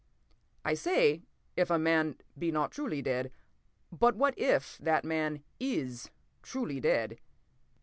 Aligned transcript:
p> 0.63 0.71
"I 0.71 0.73
say 0.73 1.21
'if 1.55 1.69
a 1.69 1.77
man 1.77 2.15
be 2.35 2.51
not 2.51 2.71
truly 2.71 3.03
dead.' 3.03 3.31
But 3.91 4.15
what 4.15 4.33
if 4.35 4.79
that 4.79 5.05
man 5.05 5.43
is 5.59 6.09
truly 6.41 6.79
dead? 6.79 7.19